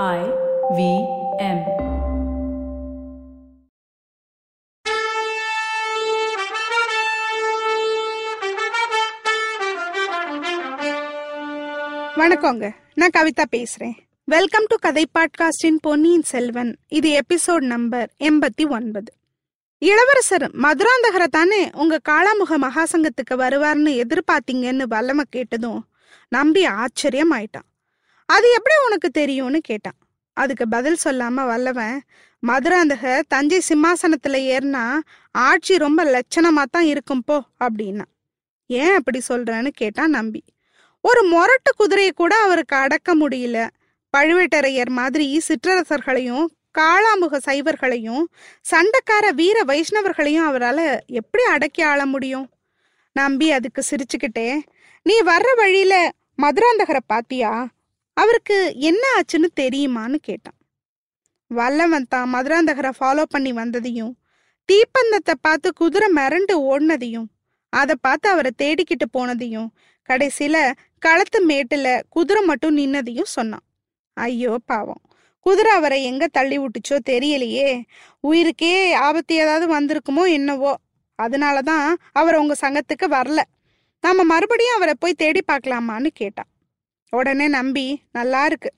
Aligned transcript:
I 0.00 0.20
V 0.76 0.82
M. 1.38 1.58
வணக்கங்க. 12.16 12.74
நான் 12.94 13.10
கவிதா 13.16 13.44
பேசுறேன். 13.50 13.92
வெல்கம் 14.24 14.64
டு 14.66 14.76
கதை 14.76 15.06
பாட்காஸ்டின் 15.18 15.78
பொன்னியின் 15.80 16.22
செல்வன். 16.22 16.76
இது 16.88 17.20
எபிசோட் 17.20 17.60
நம்பர் 17.60 18.10
எண்பத்தி 18.18 18.68
ஒன்பது. 18.68 19.12
இளவரசர் 19.78 20.50
மதுராந்தகரை 20.56 21.26
தானே 21.30 21.70
உங்க 21.74 22.00
காளாமுக 22.08 22.56
மகாசங்கத்துக்கு 22.62 23.34
வருவார்னு 23.34 24.04
எதிர்பார்த்தீங்கன்னு 24.04 24.86
வல்லம 24.90 25.20
கேட்டதும் 25.30 25.84
நம்பி 26.28 26.64
ஆச்சரியம் 26.64 27.32
ஆயிட்டான் 27.32 27.68
அது 28.26 28.50
எப்படி 28.50 28.74
உனக்கு 28.86 29.10
தெரியும்னு 29.10 29.60
கேட்டான். 29.60 29.98
அதுக்கு 30.32 30.68
பதில் 30.68 30.98
சொல்லாம 31.04 31.46
வல்லவன் 31.46 32.00
மதுராந்தக 32.46 33.20
தஞ்சை 33.28 33.60
சிம்மாசனத்துல 33.68 34.38
ஏறினா 34.52 34.98
ஆட்சி 35.30 35.78
ரொம்ப 35.78 36.04
லட்சணமா 36.04 36.62
தான் 36.70 36.84
இருக்கும் 36.84 37.22
போ 37.24 37.42
அப்படின்னா. 37.64 38.04
ஏன் 38.66 38.94
அப்படி 38.94 39.20
சொல்றேன்னு 39.28 39.68
கேட்டான் 39.68 40.10
நம்பி. 40.10 40.44
ஒரு 41.00 41.20
மொரட்டு 41.28 41.70
குதிரையை 41.76 42.12
கூட 42.12 42.36
அவருக்கு 42.36 42.76
அடக்க 42.76 43.16
முடியல. 43.16 43.68
பழுவேட்டரையர் 44.16 44.88
மாதிரி 44.88 45.42
சிற்றரசர்களையும் 45.48 46.46
காளாமுக 46.78 47.38
சைவர்களையும் 47.46 48.24
சண்டைக்கார 48.70 49.32
வீர 49.34 49.64
வைஷ்ணவர்களையும் 49.64 50.44
அவரால் 50.44 51.00
எப்படி 51.06 51.44
அடக்கி 51.44 51.82
ஆள 51.82 52.06
முடியும்? 52.06 52.48
நம்பி 53.12 53.52
அதுக்கு 53.52 53.82
சிரிச்சுக்கிட்டே 53.90 54.60
நீ 55.02 55.22
வர்ற 55.22 55.56
வழியில 55.56 56.10
மதுராந்தகரை 56.42 57.00
பாத்தியா? 57.06 57.68
அவருக்கு 58.16 58.56
என்ன 58.88 59.02
ஆச்சுன்னு 59.18 59.48
தெரியுமான்னு 59.60 60.18
கேட்டான். 60.22 60.58
வல்லவன் 61.50 62.10
தான் 62.14 62.28
மதுராந்தகரை 62.34 62.92
ஃபாலோ 62.98 63.24
பண்ணி 63.34 63.52
வந்ததையும் 63.52 64.12
தீப்பந்தத்தை 64.68 65.34
பார்த்து 65.40 65.68
குதிரை 65.72 66.08
மிரண்டு 66.18 66.54
ஓடினதையும் 66.70 67.28
அதை 67.72 67.94
பார்த்து 68.00 68.26
அவரை 68.28 68.50
தேடிக்கிட்டு 68.62 69.06
போனதையும் 69.16 69.68
கடைசியில 70.08 70.56
களத்து 70.98 71.38
மேட்டுல 71.50 71.88
குதிரை 72.08 72.40
மட்டும் 72.42 72.76
நின்னதையும் 72.76 73.30
சொன்னான். 73.36 73.64
ஐயோ 74.16 74.54
பாவம் 74.66 75.02
குதிரை 75.46 75.72
அவரை 75.72 75.98
எங்க 76.10 76.24
தள்ளி 76.28 76.56
விட்டுச்சோ 76.58 76.96
தெரியலையே 77.10 77.68
உயிருக்கே 78.24 78.74
ஆபத்து 79.06 79.34
ஏதாவது 79.34 79.66
வந்திருக்குமோ 79.76 80.24
என்னவோ 80.38 80.72
அதனாலதான் 81.18 81.86
அவர் 82.20 82.40
உங்க 82.42 82.54
சங்கத்துக்கு 82.60 83.06
வரல. 83.16 83.40
நாம 84.04 84.24
மறுபடியும் 84.24 84.76
அவரை 84.76 84.94
போய் 84.98 85.20
தேடி 85.22 85.42
பார்க்கலாமான்னு 85.50 86.10
கேட்டான். 86.20 86.50
உடனே 87.16 87.48
நம்பி 87.48 88.02
நல்லா 88.12 88.46
இருக்கு. 88.46 88.72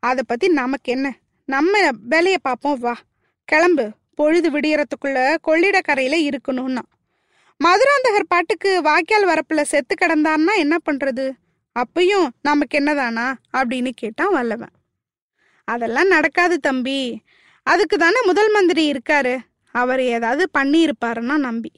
அதை 0.00 0.22
பத்தி 0.26 0.48
நமக்கு 0.48 0.92
என்ன? 0.92 1.18
நம்ம 1.46 1.88
வேலையை 2.08 2.38
பார்ப்போம் 2.42 2.78
வா. 2.78 2.96
கிளம்பு. 3.44 3.92
பொழுது 4.14 4.50
விடியறதுக்குள்ள 4.50 5.36
கொள்ளிடக்கரையில 5.46 6.30
இருக்கணும்னா. 6.30 6.78
மதுராந்தகர் 7.64 8.28
பாட்டுக்கு 8.28 8.82
வாய்க்கால் 8.82 9.28
வரப்புல 9.28 9.62
செத்து 9.62 9.94
கிடந்தான்னா 10.00 10.56
என்ன 10.56 10.76
பண்றது? 10.90 11.30
அப்பயும் 11.78 12.28
நமக்கு 12.42 12.78
என்னதானா? 12.78 13.34
அப்படின்னு 13.52 13.90
கேட்டான் 13.94 14.32
வல்லவன். 14.32 14.70
அதெல்லாம் 15.64 16.06
நடக்காது 16.06 16.60
தம்பி. 16.60 17.22
அதுக்கு 17.62 17.98
தானே 17.98 18.20
முதல் 18.24 18.50
மந்திரி 18.50 18.92
இருக்காரு. 18.92 19.38
அவர் 19.72 20.00
ஏதாவது 20.00 20.48
பண்ணியிருப்பாருன்னா 20.58 21.36
நம்பி. 21.36 21.72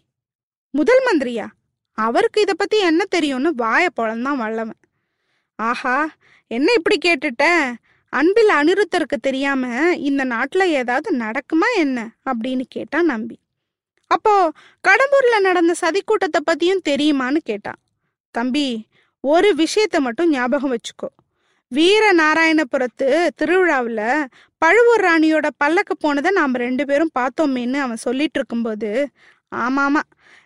முதல் 0.70 1.02
மந்திரியா? 1.06 1.46
அவருக்கு 1.92 2.40
இதை 2.40 2.54
பத்தி 2.58 2.78
என்ன 2.78 3.04
தெரியும்னு 3.04 3.54
வாய 3.58 3.86
பொழந்தான் 4.00 4.36
வல்லவன். 4.36 4.78
ஆஹா 5.58 5.96
என்ன 6.50 6.68
இப்படி 6.76 6.98
கேட்டுட்ட? 7.04 7.44
அன்பில் 8.12 8.50
அனிருத்தருக்கு 8.50 9.16
தெரியாம 9.20 9.62
இந்த 10.00 10.24
நாட்டுல 10.24 10.62
ஏதாவது 10.72 11.16
நடக்குமா 11.16 11.68
என்ன? 11.76 11.98
அப்படின்னு 12.24 12.64
கேட்டான் 12.68 13.04
நம்பி. 13.04 13.36
அப்போ 14.10 14.32
கடம்பூர்ல 14.84 15.40
நடந்த 15.40 15.74
சதி 15.74 16.00
கூட்டத்தை 16.04 16.40
பத்தியும் 16.46 16.86
தெரியுமான்னு 16.88 17.40
கேட்டான் 17.44 17.78
தம்பி 18.34 18.66
ஒரு 19.24 19.54
விஷயத்த 19.54 19.96
மட்டும் 19.98 20.30
ஞாபகம் 20.30 20.72
வச்சுக்கோ. 20.72 21.08
வீர 21.72 22.04
நாராயணபுரத்து 22.12 23.06
திருவிழாவில் 23.36 24.04
பழுவூர் 24.62 25.04
ராணியோட 25.04 25.46
பல்லக்கு 25.56 25.96
போனதை 25.96 26.30
நாம் 26.30 26.54
ரெண்டு 26.56 26.84
பேரும் 26.86 27.14
பார்த்தோமேன்னு 27.18 27.78
அவன் 27.80 27.96
சொல்லிட்டு 27.96 28.38
இருக்கும்போது 28.38 28.90
ஆமாமா 29.56 30.02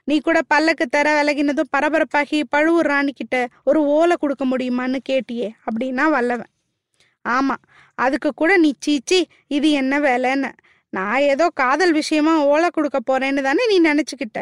நீ 0.08 0.16
கூட 0.20 0.38
பல்லக்கு 0.42 0.86
தர 0.86 1.06
விலகினதும் 1.16 1.72
பரபரப்பாகி 1.76 2.38
பழுவூர் 2.48 2.86
ராணிக்கிட்ட 2.86 3.36
ஒரு 3.64 3.80
ஓலை 3.84 4.16
கொடுக்க 4.20 4.44
முடியுமான்னு 4.46 4.98
கேட்டியே 5.08 5.48
அப்படின்னா 5.66 6.04
வல்லவன். 6.10 6.52
ஆமா 7.24 7.56
அதுக்கு 7.94 8.30
கூட 8.34 8.56
நீ 8.56 8.70
சீச்சி 8.78 9.18
இது 9.46 9.70
என்ன 9.70 9.98
வேலைன்னு. 9.98 10.50
நான் 10.92 11.20
ஏதோ 11.32 11.46
காதல் 11.54 11.92
விஷயமா 11.92 12.34
ஓலை 12.44 12.68
கொடுக்க 12.72 12.98
போறேன்னு 13.10 13.42
தானே 13.42 13.66
நீ 13.66 13.76
நினைச்சுக்கிட்ட. 13.90 14.40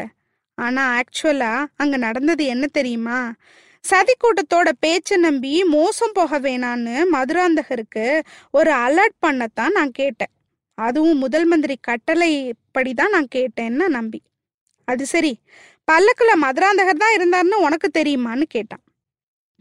ஆனா 0.59 0.83
ஆக்சுவலா 0.99 1.53
அங்க 1.77 1.97
நடந்தது 1.97 2.45
என்ன 2.45 2.67
தெரியுமா? 2.67 3.19
சதி 3.85 4.13
கூட்டத்தோட 4.17 4.69
பேச்சை 4.81 5.17
நம்பி 5.17 5.65
மோசம் 5.65 6.15
போக 6.15 6.39
வேணான்னு 6.41 6.95
மதுராந்தகருக்கு 7.13 8.07
ஒரு 8.51 8.71
அலர்ட் 8.87 9.17
பண்ணத்தான் 9.27 9.77
நான் 9.79 9.91
கேட்டேன். 9.91 10.33
அதுவும் 10.79 11.19
முதல் 11.19 11.45
மந்திரி 11.45 11.77
கட்டளைப்படிதான் 11.89 13.15
நான் 13.17 13.35
கேட்டேன்னு 13.35 13.89
நம்பி. 13.89 14.21
அது 14.85 15.07
சரி. 15.07 15.33
பல்லக்குல 15.89 16.33
மதுராந்தகர் 16.43 17.03
தான் 17.05 17.17
இருந்தாருன்னு 17.17 17.59
உனக்கு 17.67 17.89
தெரியுமான்னு 17.99 18.43
கேட்டான். 18.49 18.83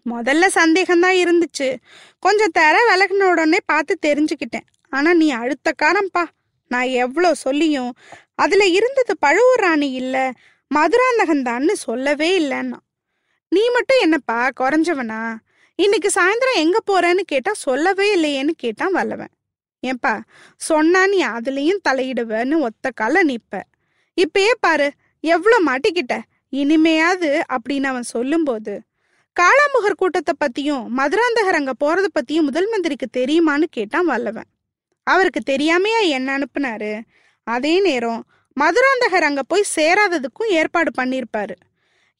முதல்ல 0.05 0.45
சந்தேகம்தான் 0.55 1.17
இருந்துச்சு. 1.23 1.75
கொஞ்சம் 2.19 2.51
தர 2.51 2.75
விலகின 2.89 3.27
உடனே 3.29 3.59
பார்த்து 3.65 3.97
தெரிஞ்சுக்கிட்டேன். 4.05 4.67
ஆனா 4.89 5.13
நீ 5.13 5.31
அடுத்த 5.31 5.73
காரம்பா. 5.83 6.23
நான் 6.67 6.89
எவ்வளோ 7.03 7.33
சொல்லியும் 7.33 7.91
அதுல 8.35 8.65
இருந்தது 8.65 9.17
பழுவூர் 9.17 9.59
ராணி 9.59 9.91
இல்ல 9.91 10.31
மதுராந்தகன்தான்னு 10.71 11.71
சொல்லவே 11.71 12.39
இல்லைன்னா. 12.39 12.79
நீ 13.51 13.69
மட்டும் 13.69 14.01
என்னப்பா 14.01 14.49
குறைஞ்சவனா? 14.59 15.35
இன்னைக்கு 15.75 16.09
சாயந்தரம் 16.15 16.55
எங்க 16.55 16.77
போறேன்னு 16.91 17.23
கேட்டா 17.25 17.53
சொல்லவே 17.53 18.07
இல்லையேன்னு 18.17 18.53
கேட்டான் 18.57 18.91
வல்லவன். 18.91 19.31
ஏன்பா 19.83 20.21
சொன்னா 20.55 21.07
நீ 21.07 21.23
அதுலயும் 21.25 21.83
தலையிடுவேன்னு 21.89 22.59
ஒத்த 22.59 22.91
கால 22.91 23.23
நிப்ப. 23.23 23.61
இப்பயே 24.17 24.53
பாரு 24.59 24.91
எவ்வளோ 25.23 25.57
மாட்டிக்கிட்ட? 25.67 26.13
இனிமையாவது 26.53 27.29
அப்படின்னு 27.55 27.87
அவன் 27.91 28.11
சொல்லும்போது 28.15 28.73
காளாமுகர் 29.37 29.99
கூட்டத்தை 30.01 30.33
பத்தியும் 30.43 30.83
மதுராந்தகர் 30.97 31.59
அங்க 31.59 31.73
போறத 31.83 32.07
பத்தியும் 32.17 32.47
முதல் 32.49 32.69
மந்திரிக்கு 32.69 33.07
தெரியுமான்னு 33.19 33.67
கேட்டான் 33.69 34.05
வல்லவன். 34.05 34.49
அவருக்கு 35.07 35.41
தெரியாமையா 35.51 36.01
என்ன 36.17 36.27
அனுப்புனாரு? 36.37 36.91
அதே 37.47 37.73
நேரம் 37.81 38.21
மதுராந்தகர் 38.57 39.27
அங்க 39.29 39.41
போய் 39.43 39.71
சேராததுக்கும் 39.75 40.51
ஏற்பாடு 40.59 40.91
பண்ணியிருப்பாரு 41.01 41.55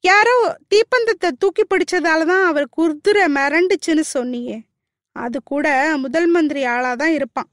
யாரோ 0.04 0.36
தீப்பந்தத்தை 0.72 1.30
தூக்கி 1.42 1.64
பிடிச்சதால 1.64 2.26
தான் 2.26 2.46
அவர் 2.46 2.66
குதிரை 2.70 3.26
மிரண்டுச்சுன்னு 3.36 4.04
சொன்னியே. 4.16 4.58
அது 5.16 5.38
கூட 5.44 5.68
முதல் 5.98 6.28
மந்திரி 6.28 6.62
ஆளாதான் 6.66 7.14
இருப்பான். 7.18 7.50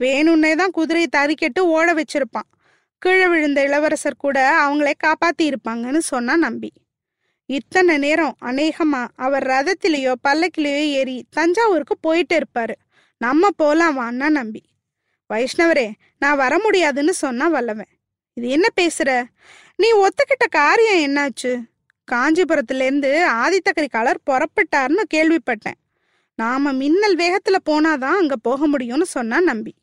வேணும்னே 0.00 0.52
தான் 0.56 0.70
குதிரையை 0.70 1.08
தறிக்கெட்டு 1.16 1.60
ஓட 1.76 1.88
வச்சிருப்பான். 1.94 2.48
கீழே 2.98 3.28
விழுந்த 3.28 3.62
இளவரசர் 3.62 4.16
கூட 4.16 4.66
அவங்களே 4.66 4.92
காப்பாத்தி 5.06 5.42
இருப்பாங்கன்னு 5.42 5.98
சொன்னா 5.98 6.36
நம்பி. 6.36 6.72
இத்தனை 7.46 7.98
நேரம் 7.98 8.36
அநேகமா 8.44 9.08
அவர் 9.16 9.46
ரதத்திலேயோ 9.46 10.14
பல்லக்கிலேயோ 10.28 10.90
ஏறி 10.90 11.26
தஞ்சாவூருக்கு 11.30 11.98
போயிட்டு 11.98 12.38
இருப்பாரு. 12.38 12.74
நம்ம 13.18 13.48
போலாம் 13.56 13.98
வான்னா 13.98 14.28
நம்பி. 14.28 14.62
வைஷ்ணவரே 15.34 15.92
நான் 16.18 16.36
வர 16.36 16.58
முடியாதுன்னு 16.58 17.14
சொன்னா 17.14 17.48
வல்லவன். 17.48 17.88
இது 18.32 18.48
என்ன 18.48 18.66
பேசுற? 18.80 19.24
நீ 19.76 19.92
ஒத்துக்கிட்ட 19.92 20.48
காரியம் 20.50 21.14
என்னாச்சு? 21.14 21.62
காஞ்சிபுரத்துலேருந்து 22.12 22.82
இருந்து 22.82 23.28
ஆதித்தக்கரி 23.30 23.88
புறப்பட்டாருன்னு 24.30 25.02
கேள்விப்பட்டேன். 25.14 25.78
நாம 26.34 26.72
மின்னல் 26.72 27.16
வேகத்துல 27.16 27.56
போனாதான் 27.66 28.16
அங்க 28.16 28.36
போக 28.36 28.68
முடியும்னு 28.68 29.02
சொன்னா 29.02 29.40
நம்பி. 29.40 29.74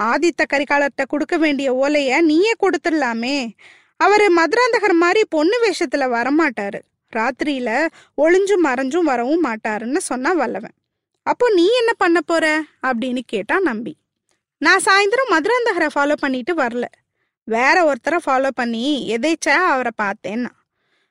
ஆதித்த 0.00 0.42
கரிகாலர்கிட்ட 0.52 1.06
கொடுக்க 1.08 1.36
வேண்டிய 1.36 1.74
ஓலைய 1.74 2.20
நீயே 2.20 2.52
கொடுத்துடலாமே. 2.60 3.50
அவரு 3.96 4.32
மதுராந்தகர் 4.36 4.92
மாதிரி 4.92 5.24
பொண்ணு 5.28 5.56
வேஷத்துல 5.66 5.96
வரமாட்டாரு. 5.96 6.80
ராத்திரியில 7.16 7.88
ஒளிஞ்சும் 8.16 8.64
மறைஞ்சும் 8.64 9.02
வரவும் 9.02 9.44
மாட்டாருன்னு 9.44 9.96
சொன்னா 9.96 10.32
வல்லவன். 10.32 10.74
அப்போ 11.22 11.50
நீ 11.50 11.68
என்ன 11.78 11.92
பண்ண 11.92 12.20
போற? 12.20 12.62
அப்படின்னு 12.82 13.20
கேட்டா 13.26 13.60
நம்பி. 13.60 13.96
நான் 14.58 14.82
சாயந்தரம் 14.84 15.30
மதுராந்தகரை 15.30 15.88
ஃபாலோ 15.94 16.12
பண்ணிட்டு 16.12 16.54
வரல. 16.54 16.84
வேற 17.44 17.92
ஒருத்தரை 17.92 18.18
ஃபாலோ 18.26 18.48
பண்ணி 18.54 19.16
எதேச்சா 19.16 19.48
அவரை 19.48 19.92
பார்த்தேன்னா. 20.02 20.48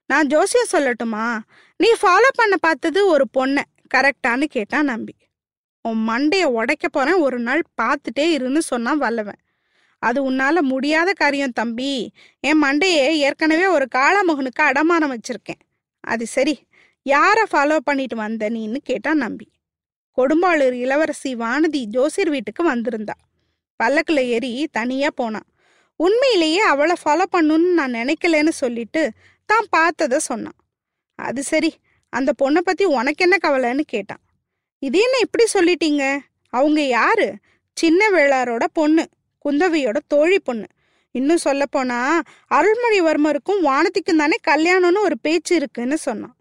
நான் 0.06 0.28
ஜோசியம் 0.28 0.72
சொல்லட்டுமா? 0.72 1.40
நீ 1.78 1.92
ஃபாலோ 2.02 2.30
பண்ண 2.36 2.58
பார்த்தது 2.58 3.08
ஒரு 3.08 3.26
பொண்ணை. 3.38 3.62
கரெக்டான்னு 3.94 4.44
கேட்டா 4.44 4.84
நம்பி. 4.84 5.16
உன் 5.86 6.02
மண்டையை 6.10 6.48
உடைக்க 6.60 6.86
போறேன் 6.88 7.20
ஒரு 7.26 7.38
நாள் 7.40 7.62
பார்த்துட்டே 7.82 8.26
இருன்னு 8.38 8.62
சொன்னான் 8.72 8.98
வல்லவன். 8.98 9.40
அது 10.00 10.20
உன்னால 10.32 10.62
முடியாத 10.62 11.10
காரியம் 11.14 11.58
தம்பி. 11.60 11.92
என் 12.40 12.62
மண்டையை 12.64 13.06
ஏற்கனவே 13.28 13.66
ஒரு 13.76 13.86
காளாமுகனுக்கு 13.96 14.64
அடமானம் 14.70 15.14
வச்சிருக்கேன். 15.16 15.62
அது 16.04 16.26
சரி 16.28 16.56
யாரை 17.06 17.44
ஃபாலோ 17.52 17.78
பண்ணிட்டு 17.78 18.16
வந்த 18.16 18.50
நீன்னு 18.50 18.80
கேட்டான் 18.84 19.18
நம்பி. 19.18 19.48
கொடும்பாளூர் 20.18 20.76
இளவரசி 20.84 21.32
வானதி 21.36 21.82
ஜோசியர் 21.86 22.30
வீட்டுக்கு 22.30 22.64
வந்திருந்தா. 22.72 23.16
பல்லக்கில் 23.80 24.24
ஏறி 24.36 24.52
தனியா 24.72 25.10
போனான் 25.16 25.48
உண்மையிலேயே 26.00 26.62
அவளை 26.72 26.96
ஃபாலோ 27.04 27.26
பண்ணுன்னு 27.32 27.70
நான் 27.80 27.98
நினைக்கலன்னு 28.02 28.54
சொல்லிட்டு 28.64 29.02
தான் 29.50 29.68
பார்த்தத 29.78 30.18
சொன்னான். 30.30 30.58
அது 31.20 31.42
சரி 31.44 31.72
அந்த 32.14 32.32
பொண்ணை 32.42 32.58
பத்தி 32.58 32.84
உனக்கு 32.98 33.24
என்ன 33.26 33.38
கவலைன்னு 33.42 33.84
கேட்டான். 33.86 34.22
இது 34.80 35.00
என்ன 35.00 35.18
இப்படி 35.18 35.46
சொல்லிட்டீங்க? 35.54 36.20
அவங்க 36.50 36.82
யாரு? 36.82 37.36
சின்ன 37.74 38.10
வேளாரோட 38.10 38.66
பொண்ணு 38.74 39.10
குந்தவையோட 39.46 39.98
தோழி 40.08 40.40
பொண்ணு. 40.40 40.66
இன்னும் 41.12 41.38
சொல்ல 41.38 41.66
போனா 41.66 42.22
அருள்மொழிவர்மருக்கும் 42.54 43.64
வானதிக்கும் 43.64 44.18
தானே 44.18 44.38
கல்யாணம்னு 44.48 45.04
ஒரு 45.04 45.18
பேச்சு 45.22 45.56
இருக்குன்னு 45.56 45.98
சொன்னான். 45.98 46.36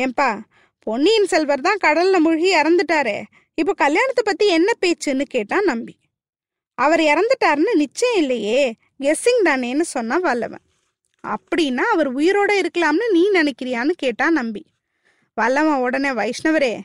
ஏன்பா 0.00 0.40
பொன்னியின் 0.78 1.26
செல்வர் 1.26 1.60
தான் 1.60 1.82
கடல்ல 1.84 2.18
மூழ்கி 2.18 2.54
இறந்துட்டாரே. 2.54 3.22
இப்போ 3.54 3.72
கல்யாணத்தை 3.72 4.24
பத்தி 4.24 4.46
என்ன 4.48 4.72
பேச்சுன்னு 4.86 5.22
கேட்டான் 5.22 5.64
நம்பி. 5.64 5.98
அவர் 6.74 7.00
இறந்துட்டாருன்னு 7.00 7.74
நிச்சயம் 7.74 8.16
இல்லையே. 8.16 8.74
கெஸ்ஸிங் 9.00 9.42
தானேன்னு 9.44 9.80
சொன்னா 9.80 10.16
வல்லவன். 10.16 10.64
அப்படின்னா 11.24 11.84
அவர் 11.92 12.16
உயிரோட 12.16 12.50
இருக்கலாம்னு 12.62 13.10
நீ 13.10 13.30
நினைக்கிறியான்னு 13.30 13.90
கேட்டான் 13.90 14.32
நம்பி. 14.32 14.66
வல்லவன் 15.34 15.80
உடனே 15.80 16.08
வைஷ்ணவரே 16.08 16.80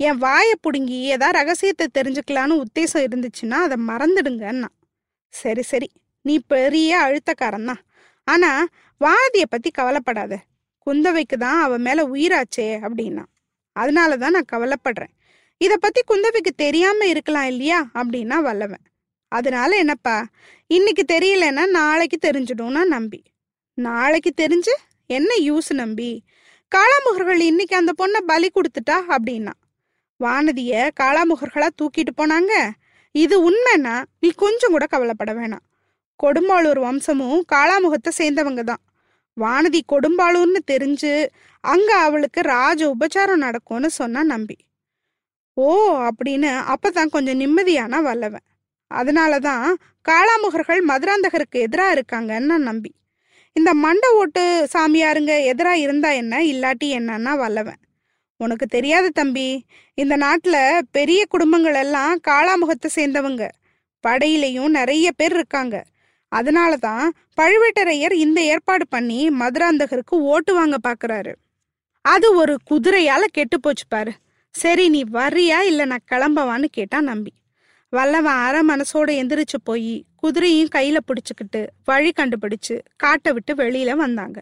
என் 0.00 0.18
வாயை 0.18 0.54
பிடுங்கி 0.60 0.98
ஏதாவது 1.14 1.38
ரகசியத்தை 1.38 1.86
தெரிஞ்சுக்கலான்னு 1.98 2.54
உத்தேசம் 2.64 3.06
இருந்துச்சுன்னா 3.06 3.58
அதை 3.66 3.76
மறந்துடுங்கன்னா 3.88 4.68
சரி 5.32 5.62
சரி. 5.62 5.88
நீ 6.24 6.38
பெரிய 6.46 6.90
அழுத்தக்காரன் 7.00 7.64
தான் 7.64 7.82
ஆனா 8.28 8.50
வானதியை 9.00 9.46
பத்தி 9.50 9.70
கவலைப்படாத. 9.70 10.32
குந்தவைக்கு 10.86 11.36
தான் 11.36 11.62
அவ 11.62 11.78
மேல 11.78 12.00
உயிராச்சே 12.06 12.66
அப்படின்னா. 12.86 13.24
அதனால 13.76 14.16
தான் 14.16 14.30
நான் 14.30 14.52
கவலைப்படுறேன். 14.52 15.12
இத 15.60 15.76
பத்தி 15.76 16.00
குந்தவைக்கு 16.08 16.52
தெரியாம 16.56 17.06
இருக்கலாம் 17.06 17.44
இல்லையா 17.44 17.80
அப்படின்னா 17.94 18.36
வல்லவன். 18.42 18.84
அதனால 19.28 19.76
என்னப்பா? 19.76 20.16
இன்னைக்கு 20.66 21.04
தெரியலன்னா 21.14 21.64
நாளைக்கு 21.70 22.18
தெரிஞ்சிடும்னா 22.26 22.84
நம்பி. 22.84 23.20
நாளைக்கு 23.78 24.32
தெரிஞ்சு 24.36 24.74
என்ன 25.06 25.30
யூஸ் 25.42 25.70
நம்பி? 25.72 26.10
காளாமுகர்கள் 26.72 27.40
இன்னைக்கு 27.40 27.76
அந்த 27.76 27.92
பொண்ணை 27.98 28.20
பலி 28.26 28.50
கொடுத்துட்டா 28.54 28.96
அப்படின்னா? 29.16 29.54
வானதிய 30.20 30.90
காளாமுகர்களா 31.00 31.68
தூக்கிட்டு 31.78 32.12
போனாங்க. 32.16 32.52
இது 33.14 33.36
உண்மைன்னா 33.50 33.94
நீ 34.20 34.28
கொஞ்சம் 34.42 34.70
கூட 34.70 34.86
கவலைப்பட 34.86 35.32
வேணாம். 35.34 35.64
கொடும்பாளூர் 36.20 36.80
வம்சமும் 36.86 37.40
காளாமுகத்தை 37.52 38.10
சேர்ந்தவங்க 38.18 38.62
தான். 38.62 38.82
வானதி 39.36 39.80
கொடும்பாளூர்னு 39.92 40.60
தெரிஞ்சு 40.70 41.12
அங்க 41.64 41.90
அவளுக்கு 42.06 42.40
ராஜ 42.40 42.80
உபச்சாரம் 42.94 43.44
நடக்கும்னு 43.46 43.90
சொன்னா 43.90 44.22
நம்பி. 44.22 44.56
ஓ 45.54 45.66
அப்படின்னு 46.08 46.50
அப்பதான் 46.74 47.12
கொஞ்சம் 47.14 47.40
நிம்மதியான 47.40 48.02
வல்லவன். 48.02 48.46
அதனாலதான் 48.90 49.66
காளாமுகர்கள் 50.08 50.80
மதுராந்தகருக்கு 50.90 51.58
எதிராக 51.66 51.94
இருக்காங்கன்னு 51.96 52.50
நான் 52.52 52.68
நம்பி. 52.70 52.90
இந்த 53.56 53.70
மண்டை 53.74 54.08
ஓட்டு 54.14 54.42
சாமியாருங்க 54.72 55.32
எதிராக 55.44 55.82
இருந்தா 55.84 56.10
என்ன 56.10 56.42
இல்லாட்டி 56.52 56.88
என்னன்னா 56.98 57.32
வல்லவன். 57.36 57.80
உனக்கு 58.44 58.66
தெரியாது 58.66 59.08
தம்பி. 59.10 59.48
இந்த 59.98 60.14
நாட்டில் 60.16 60.84
பெரிய 60.90 61.20
குடும்பங்கள் 61.28 61.78
எல்லாம் 61.84 62.14
காளாமுகத்தை 62.28 62.88
சேர்ந்தவங்க. 62.94 63.44
படையிலையும் 64.04 64.76
நிறைய 64.78 65.06
பேர் 65.12 65.34
இருக்காங்க. 65.38 65.76
அதனால 66.32 66.72
தான் 66.86 67.06
பழுவேட்டரையர் 67.38 68.14
இந்த 68.24 68.40
ஏற்பாடு 68.52 68.84
பண்ணி 68.88 69.20
மதுராந்தகருக்கு 69.40 70.16
ஓட்டு 70.32 70.52
வாங்க 70.54 70.76
பார்க்குறாரு 70.88 71.32
அது 72.04 72.26
ஒரு 72.34 72.54
குதிரையால் 72.70 73.34
கெட்டு 73.36 73.56
போச்சு 73.60 73.86
பாரு. 73.88 74.12
சரி 74.54 74.84
நீ 74.88 75.00
வரியா 75.12 75.58
இல்லை 75.70 75.84
நான் 75.84 76.08
கிளம்பவான்னு 76.12 76.68
கேட்டான் 76.78 77.08
நம்பி. 77.10 77.32
வல்லவன் 77.92 78.40
அரை 78.46 78.60
மனசோட 78.68 79.08
எந்திரிச்சு 79.20 79.58
போய் 79.68 79.92
குதிரையும் 80.22 80.74
கையில 80.76 80.98
பிடிச்சுக்கிட்டு 81.08 81.60
வழி 81.84 82.10
கண்டுபிடிச்சு 82.20 82.76
காட்டை 82.96 83.30
விட்டு 83.32 83.54
வெளியில 83.54 83.94
வந்தாங்க. 84.02 84.38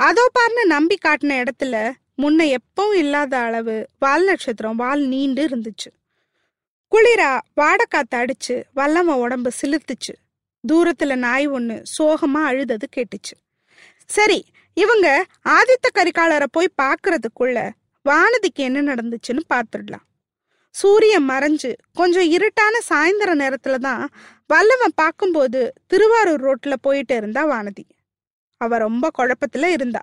அதோ 0.00 0.24
பாருன்னு 0.36 0.64
நம்பி 0.74 0.96
காட்டின 1.06 1.36
இடத்துல 1.42 1.76
முன்ன 2.22 2.56
எப்பவும் 2.56 2.94
இல்லாத 2.94 3.38
அளவு 3.38 3.76
வால் 3.98 4.24
நட்சத்திரம் 4.24 4.76
வால் 4.76 5.02
நீண்டு 5.06 5.42
இருந்துச்சு. 5.46 5.90
குளிரா 6.92 7.32
வாடக்காத்து 7.56 8.16
அடிச்சு 8.16 8.62
வல்லம 8.76 9.16
உடம்பு 9.16 9.50
சிலிர்த்துச்சு. 9.60 10.14
தூரத்துல 10.64 11.14
நாய் 11.16 11.48
ஒண்ணு 11.48 11.82
சோகமா 11.98 12.42
அழுதது 12.44 12.88
கேட்டுச்சு. 12.96 13.36
சரி 14.06 14.44
இவங்க 14.76 15.26
ஆதித்த 15.48 15.86
கரிகாலரை 15.94 16.46
போய் 16.50 16.76
பார்க்கறதுக்குள்ள 16.82 17.58
வானதிக்கு 18.04 18.62
என்ன 18.68 18.94
நடந்துச்சுன்னு 18.94 19.42
பார்த்துடலாம் 19.54 20.06
சூரியன் 20.74 21.28
மறைஞ்சு 21.28 21.70
கொஞ்சம் 21.92 22.28
இருட்டான 22.30 22.74
சாயந்தர 22.88 23.30
நேரத்துல 23.34 23.78
தான் 23.78 24.02
வல்லவன் 24.46 24.94
பார்க்கும்போது 24.94 25.60
திருவாரூர் 25.86 26.44
ரோட்ல 26.46 26.74
போயிட்டு 26.80 27.16
இருந்தா 27.16 27.42
வானதி. 27.46 27.84
அவ 28.60 28.78
ரொம்ப 28.78 29.10
குழப்பத்துல 29.18 29.64
இருந்தா. 29.64 30.02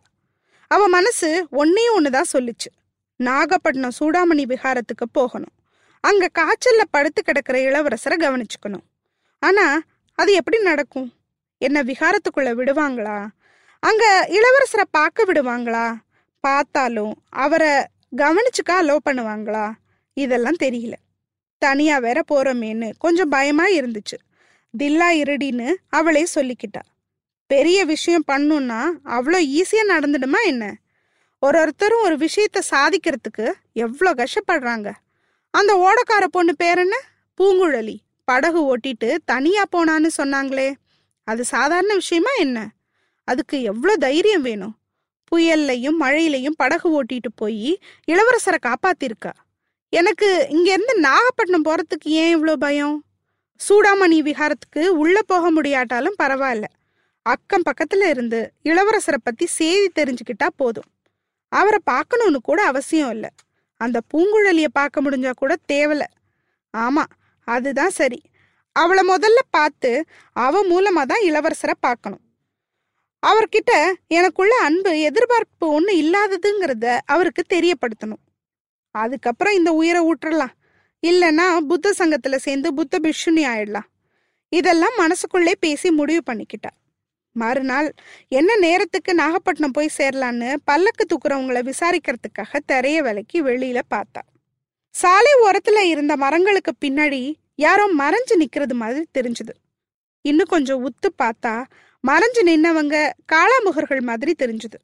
அவ 0.68 0.88
மனசு 0.88 1.48
ஒன்னே 1.52 1.84
ஒன்று 1.96 2.10
தான் 2.12 2.32
சொல்லுச்சு. 2.34 2.70
நாகப்பட்டினம் 3.16 3.98
சூடாமணி 4.00 4.44
விஹாரத்துக்கு 4.54 5.06
போகணும். 5.12 5.54
அங்க 6.00 6.30
காய்ச்சல்ல 6.40 6.84
படுத்து 6.92 7.24
கிடக்கிற 7.24 7.60
இளவரசரை 7.60 8.18
கவனிச்சுக்கணும். 8.18 8.86
ஆனா 9.40 9.82
அது 10.16 10.34
எப்படி 10.34 10.58
நடக்கும்? 10.62 11.14
என்ன 11.58 11.84
விஹாரத்துக்குள்ள 11.84 12.52
விடுவாங்களா? 12.60 13.28
அங்க 13.80 14.30
இளவரசரை 14.30 14.86
பார்க்க 14.92 15.26
விடுவாங்களா? 15.26 15.96
பார்த்தாலும் 16.40 17.14
அவரை 17.30 17.72
கவனிச்சுக்க 18.16 18.72
அலோ 18.82 18.98
பண்ணுவாங்களா? 19.06 19.72
இதெல்லாம் 20.14 20.62
தெரியல. 20.64 20.94
தனியா 21.58 21.98
வேற 21.98 22.24
போறோமேன்னு 22.32 22.92
கொஞ்சம் 22.98 23.30
பயமா 23.30 23.66
இருந்துச்சு. 23.68 24.18
தில்லா 24.78 25.10
இருடின்னு 25.24 25.74
அவளே 25.90 26.28
சொல்லிக்கிட்டா. 26.36 26.82
பெரிய 27.48 27.86
விஷயம் 27.86 28.24
பண்ணுன்னா 28.32 28.80
அவ்வளோ 29.06 29.40
ஈஸியாக 29.58 29.92
நடந்துடுமா 29.94 30.40
என்ன? 30.46 30.66
ஒரு 31.40 31.60
ஒருத்தரும் 31.60 32.02
ஒரு 32.02 32.16
விஷயத்த 32.18 32.60
சாதிக்கிறதுக்கு 32.70 33.46
எவ்வளோ 33.74 34.12
கஷ்டப்படுறாங்க? 34.14 34.92
அந்த 35.54 35.72
ஓடக்கார 35.86 36.26
பொண்ணு 36.26 36.56
பேர் 36.56 36.78
என்ன? 36.78 36.96
பூங்குழலி. 37.40 37.96
படகு 38.24 38.62
ஓட்டிட்டு 38.64 39.18
தனியாக 39.26 39.72
போனான்னு 39.76 40.10
சொன்னாங்களே. 40.18 40.74
அது 41.24 41.46
சாதாரண 41.46 41.94
விஷயமா 41.94 42.30
என்ன? 42.40 42.68
அதுக்கு 43.24 43.62
எவ்வளோ 43.62 43.96
தைரியம் 43.96 44.42
வேணும்? 44.42 44.76
புயல்லையும் 45.32 45.98
மழையிலையும் 46.00 46.58
படகு 46.58 47.04
ஓட்டிட்டு 47.04 47.30
போய் 47.36 47.80
இளவரசரை 48.12 48.60
காப்பாத்திருக்கா? 48.66 49.32
எனக்கு 49.90 50.48
இங்கேருந்து 50.50 50.94
நாகப்பட்டினம் 50.98 51.66
போறதுக்கு 51.66 52.10
ஏன் 52.22 52.34
இவ்வளோ 52.38 52.54
பயம்? 52.54 53.06
சூடாமணி 53.60 54.18
விஹாரத்துக்கு 54.30 54.88
உள்ளே 54.88 55.22
போக 55.26 55.52
முடியாட்டாலும் 55.52 56.20
பரவாயில்ல. 56.24 56.68
அக்கம் 57.34 57.66
பக்கத்துல 57.70 58.10
இருந்து 58.10 58.40
இளவரசரை 58.64 59.20
பத்தி 59.24 59.46
செய்தி 59.46 60.02
தெரிஞ்சுக்கிட்டா 60.02 60.48
போதும். 60.56 60.90
அவரை 61.52 61.80
பார்க்கணும்னு 61.84 62.40
கூட 62.42 62.60
அவசியம் 62.64 63.12
இல்லை. 63.12 63.30
அந்த 63.82 63.98
பூங்குழலிய 64.12 64.68
பார்க்க 64.72 65.02
முடிஞ்சா 65.02 65.32
கூட 65.36 65.56
தேவல. 65.72 66.04
ஆமா 66.74 67.04
அதுதான் 67.48 67.94
சரி. 68.00 68.20
அவளை 68.76 69.04
முதல்ல 69.10 69.42
பார்த்து 69.50 69.92
அவ 70.34 70.64
மூலமா 70.72 71.04
தான் 71.04 71.26
இளவரசரை 71.26 71.76
பார்க்கணும். 71.80 72.24
அவர்கிட்ட 73.24 73.72
எனக்குள்ள 74.08 74.54
அன்பு 74.64 74.92
எதிர்பார்ப்பு 75.00 75.68
ஒண்ணு 75.78 75.94
இல்லாததுங்கிறத 76.04 76.98
அவருக்கு 77.06 77.44
தெரியப்படுத்தணும். 77.54 78.24
அதுக்கப்புறம் 78.96 79.54
இந்த 79.54 79.72
உயிரை 79.72 80.02
ஊற்றலாம். 80.12 80.54
இல்லைன்னா 81.04 81.46
புத்த 81.70 81.94
சங்கத்துல 81.98 82.36
சேர்ந்து 82.36 82.70
புத்த 82.74 82.98
பிஷுனி 83.02 83.44
ஆயிடலாம். 83.52 83.90
இதெல்லாம் 84.52 84.96
மனசுக்குள்ளே 84.98 85.54
பேசி 85.60 85.92
முடிவு 85.92 86.22
பண்ணிக்கிட்டா. 86.30 86.72
மறுநாள் 87.44 87.90
என்ன 88.40 88.52
நேரத்துக்கு 88.66 89.12
நாகப்பட்டினம் 89.14 89.76
போய் 89.78 89.96
சேரலான்னு 89.98 90.50
பல்லக்கு 90.70 91.04
தூக்குறவங்கள 91.06 91.60
விசாரிக்கிறதுக்காக 91.70 92.60
திரைய 92.72 92.98
விலைக்கு 93.08 93.38
வெளியில 93.50 93.82
பார்த்தா. 93.96 94.22
சாலை 94.96 95.34
ஓரத்துல 95.46 95.82
இருந்த 95.94 96.14
மரங்களுக்கு 96.24 96.74
பின்னாடி 96.86 97.22
யாரோ 97.66 97.86
மறைஞ்சு 98.00 98.36
நிக்கிறது 98.40 98.76
மாதிரி 98.82 99.04
தெரிஞ்சுது. 99.18 99.54
இன்னும் 100.26 100.52
கொஞ்சம் 100.54 100.82
உத்து 100.88 101.10
பார்த்தா 101.24 101.54
மறைஞ்சு 102.04 102.42
நின்னவங்க 102.46 102.96
காளாமுகர்கள் 103.34 104.04
மாதிரி 104.10 104.34
தெரிஞ்சுது. 104.44 104.80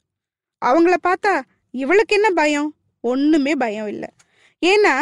அவங்கள 0.62 0.94
பார்த்தா 1.08 1.34
இவளுக்கு 1.74 2.14
என்ன 2.14 2.28
பயம்? 2.40 2.70
ஒண்ணுமே 3.04 3.52
பயம் 3.64 3.88
இல்லை. 3.88 4.10
ஏன்னா 4.62 4.94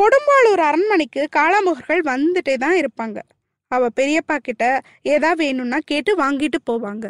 கொடும்பாளூர் 0.00 0.62
அரண்மனைக்கு 0.68 1.22
காளாமுகர்கள் 1.36 2.02
வந்துட்டே 2.10 2.54
தான் 2.64 2.76
இருப்பாங்க. 2.82 3.18
அவ 3.70 3.88
பெரியப்பா 4.00 4.36
கிட்ட 4.36 4.64
ஏதா 5.02 5.32
வேணும்னா 5.32 5.78
கேட்டு 5.84 6.12
வாங்கிட்டு 6.16 6.58
போவாங்க. 6.70 7.06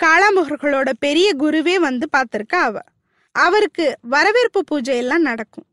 காளாமுகர்களோட 0.00 0.90
பெரிய 0.98 1.28
குருவே 1.38 1.74
வந்து 1.74 2.06
பார்த்துருக்கா 2.16 2.60
அவ. 2.68 2.76
அவருக்கு 3.34 3.86
வரவேற்பு 4.02 4.64
பூஜை 4.64 4.96
எல்லாம் 4.96 5.22
நடக்கும். 5.22 5.66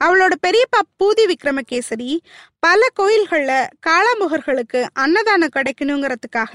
அவளோட 0.00 0.34
பெரியப்பா 0.46 0.80
பூதி 0.98 1.24
விக்ரமகேசரி 1.24 2.10
பல 2.58 2.86
கோயில்கள்ல 3.00 3.52
காளாமுகர்களுக்கு 3.86 4.80
அன்னதானம் 4.92 5.54
கிடைக்கணுங்கிறதுக்காக 5.56 6.54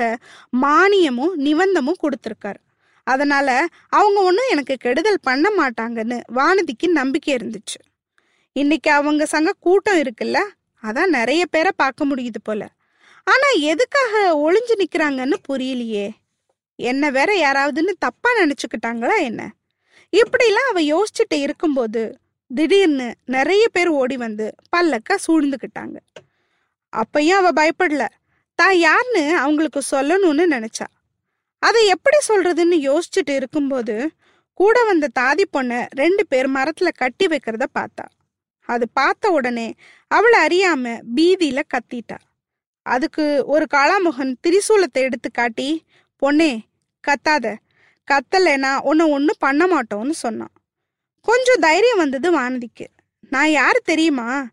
மானியமும் 0.61 1.35
நிபந்தமும் 1.37 2.01
கொடுத்துருக்காரு. 2.03 2.61
அதனால 3.07 3.49
அவங்க 3.89 4.19
ஒன்றும் 4.21 4.51
எனக்கு 4.51 4.75
கெடுதல் 4.75 5.25
பண்ண 5.27 5.49
மாட்டாங்கன்னு 5.57 6.17
வானதிக்கு 6.35 6.87
நம்பிக்கை 6.91 7.35
இருந்துச்சு. 7.35 7.79
இன்னைக்கு 8.55 8.91
அவங்க 8.91 9.25
சங்க 9.25 9.51
கூட்டம் 9.59 10.01
இருக்குல்ல 10.01 10.39
அதான் 10.83 11.11
நிறைய 11.17 11.45
பேரை 11.45 11.71
பார்க்க 11.75 12.05
முடியுது 12.05 12.41
போல. 12.43 12.63
ஆனா 13.27 13.47
எதுக்காக 13.71 14.13
ஒளிஞ்சு 14.45 14.75
நிக்கிறாங்கன்னு 14.77 15.33
புரியலையே. 15.47 16.09
என்ன 16.79 17.09
வேற 17.09 17.31
யாராவதுன்னு 17.35 17.93
தப்பா 17.99 18.29
நினைச்சுக்கிட்டாங்களா 18.39 19.15
என்ன? 19.19 19.55
இப்படிலாம் 20.13 20.69
அவ 20.69 20.81
யோசிச்சுட்டு 20.81 21.39
இருக்கும்போது 21.39 22.19
திடீர்னு 22.51 23.15
நிறைய 23.25 23.69
பேர் 23.69 23.87
ஓடி 23.87 24.17
வந்து 24.17 24.55
பல்லக்க 24.75 25.15
சூழ்ந்துக்கிட்டாங்க. 25.27 25.97
அப்பயும் 26.93 27.39
அவ 27.41 27.49
பயப்படல. 27.51 28.05
தான் 28.55 28.77
யாருன்னு 28.77 29.37
அவங்களுக்கு 29.37 29.81
சொல்லணும்னு 29.91 30.45
நினைச்சா. 30.51 30.87
அதை 31.59 31.87
எப்படி 31.87 32.17
சொல்றதுன்னு 32.27 32.77
யோசிச்சுட்டு 32.89 33.35
இருக்கும்போது 33.35 34.09
கூட 34.53 34.83
வந்த 34.83 35.09
தாதி 35.19 35.45
பொண்ணை 35.53 35.87
ரெண்டு 35.89 36.27
பேர் 36.27 36.51
மரத்துல 36.51 36.89
கட்டி 36.95 37.25
வைக்கிறத 37.25 37.65
பார்த்தா. 37.79 38.05
அது 38.69 38.89
பார்த்த 38.89 39.31
உடனே 39.31 39.73
அவளை 40.07 40.39
அறியாம 40.47 41.01
பீதியில 41.15 41.61
கத்திட்டா. 41.73 42.17
அதுக்கு 42.85 43.43
ஒரு 43.45 43.65
காளாமுகன் 43.73 44.33
திரிசூலத்தை 44.47 44.93
எடுத்து 44.93 45.31
காட்டி 45.31 45.83
பொண்ணே 46.25 46.59
கத்தாத. 47.07 47.55
கத்தலைனா 48.11 48.79
உன்னை 48.79 49.09
ஒன்றும் 49.09 49.35
பண்ண 49.39 49.67
மாட்டோம்னு 49.67 50.09
சொன்னான். 50.09 50.51
கொஞ்சம் 51.21 51.59
தைரியம் 51.59 51.97
வந்தது 51.97 52.39
வானதிக்கு. 52.39 52.87
நான் 53.29 53.49
யார் 53.49 53.81
தெரியுமா? 53.83 54.47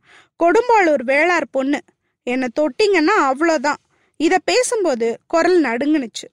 கொடும்பாளூர் 0.45 1.03
வேளார் 1.07 1.45
பொண்ணு. 1.51 1.81
என்னை 2.23 2.49
தொட்டிங்கன்னா 2.61 3.11
அவ்வளோதான். 3.19 3.75
இதை 4.17 4.39
பேசும்போது 4.45 5.19
குரல் 5.27 5.62
நடுங்குனுச்சு. 5.62 6.29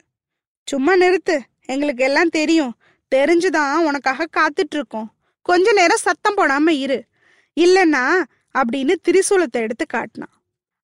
சும்மா 0.66 0.96
நிறுத்து. 0.96 1.40
எங்களுக்கு 1.66 2.04
எல்லாம் 2.04 2.30
தெரியும். 2.30 2.78
தெரிஞ்சுதான் 3.16 3.76
உனக்காக 3.76 4.28
காத்துட்ருக்கோம். 4.38 5.08
கொஞ்ச 5.42 5.74
நேரம் 5.74 5.98
சத்தம் 5.98 6.38
போடாம 6.38 6.70
இரு. 6.70 7.06
இல்லைன்னா 7.60 8.24
அப்படின்னு 8.54 8.96
திரிசூலத்தை 9.10 9.52
எடுத்து 9.52 9.86
காட்டினான். 9.86 10.39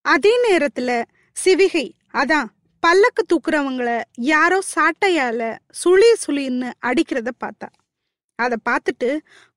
அதே 0.06 0.32
நேரத்துல 0.46 1.04
சிவிகை 1.46 1.92
அதான் 2.14 2.48
பல்லக்கு 2.80 3.24
தூக்குறவங்கள 3.26 4.02
யாரோ 4.14 4.60
சாட்டையால 4.76 5.42
சுழி 5.84 6.10
சுழின்னு 6.24 6.70
அடிக்கிறத 6.86 7.30
பார்த்தா. 7.44 7.68
அதை 8.40 8.58
பார்த்துட்டு 8.70 9.10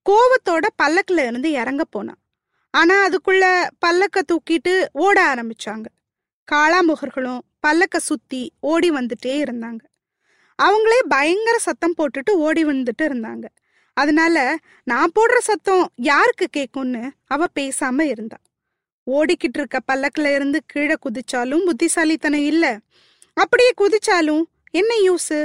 கோவத்தோட 0.06 0.66
பல்லக்குல 0.82 1.26
இருந்து 1.26 1.50
இறங்க 1.50 1.84
போனான் 1.84 2.20
ஆனா 2.74 2.96
அதுக்குள்ள 3.06 3.44
பல்லக்க 3.86 4.18
தூக்கிட்டு 4.30 4.86
ஓட 4.92 5.34
ஆரம்பிச்சாங்க. 5.34 5.86
காளாமுகர்களும் 6.48 7.40
பல்லக்க 7.66 7.96
சுத்தி 7.96 8.42
ஓடி 8.60 8.90
வந்துட்டே 8.90 9.34
இருந்தாங்க. 9.44 9.82
அவங்களே 10.58 10.98
பயங்கர 11.08 11.56
சத்தம் 11.58 11.94
போட்டுட்டு 11.98 12.32
ஓடி 12.46 12.64
வந்துட்டு 12.64 13.02
இருந்தாங்க. 13.02 13.46
அதனால 13.96 14.36
நான் 14.84 15.14
போடுற 15.14 15.38
சத்தம் 15.38 15.84
யாருக்கு 15.96 16.46
கேட்கும்னு 16.56 17.10
அவ 17.26 17.46
பேசாம 17.60 18.00
இருந்தா. 18.00 18.38
ஓடிக்கிட்டு 19.16 19.58
இருக்க 19.60 19.78
பல்லக்கில் 19.80 20.34
இருந்து 20.34 20.58
கீழே 20.66 20.96
குதிச்சாலும் 21.04 21.66
புத்திசாலித்தனம் 21.68 22.46
இல்லை. 22.52 22.72
அப்படியே 23.36 23.72
குதிச்சாலும் 23.80 24.42
என்ன 24.70 24.92
யூஸு 25.08 25.38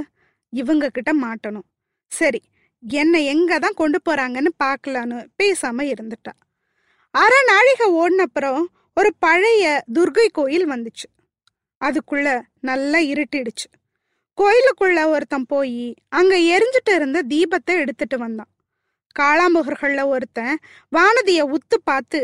இவங்க 0.49 0.89
கிட்ட 0.89 1.11
மாட்டணும். 1.25 1.67
சரி 2.11 2.41
என்னை 2.83 3.19
எங்கே 3.25 3.57
தான் 3.59 3.79
கொண்டு 3.81 3.99
போகிறாங்கன்னு 4.07 4.51
பார்க்கலான்னு 4.63 5.17
பேசாமல் 5.35 5.91
இருந்துட்டா. 5.93 6.33
அரை 7.11 7.39
நாழிகை 7.51 7.87
ஓடினப்புறம் 8.01 8.63
ஒரு 8.93 9.09
பழைய 9.19 9.83
துர்கை 9.93 10.27
கோயில் 10.31 10.67
வந்துச்சு. 10.67 11.07
அதுக்குள்ள 11.81 12.27
நல்லா 12.59 12.99
இருட்டிடுச்சு. 13.13 13.67
கோயிலுக்குள்ள 14.37 14.99
ஒருத்தன் 15.13 15.47
போய் 15.47 15.95
அங்க 16.19 16.35
எரிஞ்சிட்டு 16.53 16.93
இருந்த 16.95 17.19
தீபத்தை 17.29 17.73
எடுத்துட்டு 17.83 18.17
வந்தான். 18.17 18.51
காளாம்புகர்களில் 19.19 20.11
ஒருத்தன் 20.13 20.55
வானதியை 20.95 21.43
உத்து 21.55 21.77
பார்த்து 21.83 22.21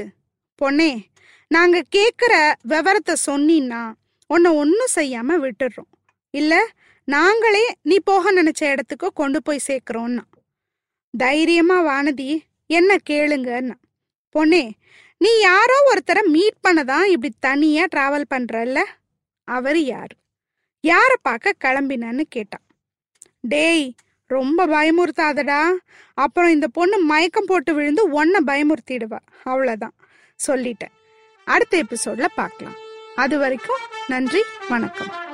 பொண்ணே 0.61 0.91
நாங்க 1.51 1.81
கேக்குற 1.95 2.33
விவரத்தை 2.61 3.15
சொன்னீன்னா 3.25 3.93
உன்னை 4.27 4.51
ஒன்றும் 4.51 4.95
செய்யாம 4.95 5.37
விட்டுடுறோம் 5.43 5.93
இல்ல 6.29 6.53
நாங்களே 7.07 7.65
நீ 7.81 7.95
போக 8.03 8.33
நினைச்ச 8.33 8.63
இடத்துக்கு 8.71 9.13
கொண்டு 9.13 9.41
போய் 9.43 9.65
சேர்க்கிறோம்னா 9.67 10.23
தைரியமா 11.17 11.77
வானதி 11.81 12.39
என்ன 12.67 12.97
கேளுங்கன்னா. 13.09 13.77
பொண்ணே 14.35 14.71
நீ 15.17 15.29
யாரோ 15.39 15.77
ஒருத்தரை 15.91 16.23
மீட் 16.25 16.59
பண்ணதான் 16.67 17.05
இப்படி 17.05 17.33
தனியா 17.39 17.85
டிராவல் 17.95 18.27
பண்றல்ல? 18.33 18.79
அவர் 19.43 19.79
யார்? 19.79 20.13
யாரை 20.81 21.15
பார்க்க 21.21 21.53
கிளம்பினன்னு 21.63 22.21
கேட்டான். 22.29 22.65
டேய் 23.39 23.93
ரொம்ப 24.27 24.67
பயமுறுத்தாதடா. 24.67 25.71
அப்புறம் 26.13 26.51
இந்த 26.51 26.67
பொண்ணு 26.67 26.97
மயக்கம் 26.97 27.45
போட்டு 27.45 27.73
விழுந்து 27.73 28.03
ஒன்ன 28.23 28.37
பயமுறுத்திடுவா. 28.45 29.19
அவ்வளோதான் 29.45 29.95
சொல்லிட்டேன். 30.47 30.95
அடுத்த 31.49 31.83
எபிசோட்ல 31.83 32.25
பார்க்கலாம். 32.35 32.77
அது 33.15 33.39
வரைக்கும் 33.39 33.83
நன்றி 34.07 34.41
வணக்கம். 34.69 35.28